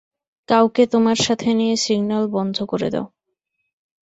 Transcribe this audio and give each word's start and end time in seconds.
কাউকে 0.49 0.83
তোমার 0.87 1.17
সাথে 1.17 1.49
নিয়ে 1.53 1.75
সিগন্যাল 1.77 2.23
বন্ধ 2.35 2.57
করে 2.65 2.87
দাও। 2.93 3.05